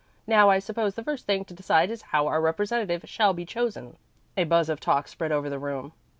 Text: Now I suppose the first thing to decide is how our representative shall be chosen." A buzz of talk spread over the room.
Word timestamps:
Now 0.25 0.49
I 0.49 0.57
suppose 0.57 0.95
the 0.95 1.03
first 1.03 1.27
thing 1.27 1.45
to 1.45 1.53
decide 1.53 1.91
is 1.91 2.01
how 2.01 2.25
our 2.25 2.41
representative 2.41 3.07
shall 3.07 3.33
be 3.33 3.45
chosen." 3.45 3.97
A 4.35 4.45
buzz 4.45 4.67
of 4.67 4.79
talk 4.79 5.07
spread 5.07 5.31
over 5.31 5.47
the 5.47 5.59
room. 5.59 5.91